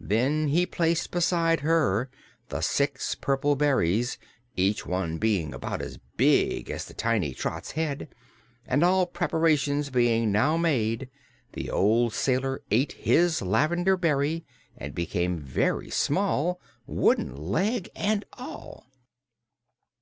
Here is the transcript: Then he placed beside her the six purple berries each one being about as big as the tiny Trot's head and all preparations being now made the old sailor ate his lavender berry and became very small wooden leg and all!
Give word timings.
Then 0.00 0.48
he 0.48 0.66
placed 0.66 1.10
beside 1.10 1.60
her 1.60 2.10
the 2.50 2.60
six 2.60 3.14
purple 3.14 3.56
berries 3.56 4.18
each 4.54 4.84
one 4.84 5.16
being 5.16 5.54
about 5.54 5.80
as 5.80 5.98
big 6.18 6.68
as 6.70 6.84
the 6.84 6.92
tiny 6.92 7.32
Trot's 7.32 7.70
head 7.70 8.10
and 8.66 8.84
all 8.84 9.06
preparations 9.06 9.88
being 9.88 10.30
now 10.30 10.58
made 10.58 11.08
the 11.54 11.70
old 11.70 12.12
sailor 12.12 12.60
ate 12.70 12.92
his 12.92 13.40
lavender 13.40 13.96
berry 13.96 14.44
and 14.76 14.94
became 14.94 15.38
very 15.38 15.88
small 15.88 16.60
wooden 16.86 17.34
leg 17.34 17.88
and 17.96 18.26
all! 18.34 18.90